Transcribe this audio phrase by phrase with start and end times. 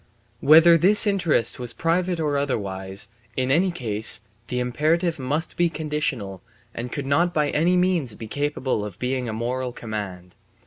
[0.39, 6.41] Whether this interest was private or otherwise, in any case the imperative must be conditional
[6.73, 10.33] and could not by any means be capable of being a moral command.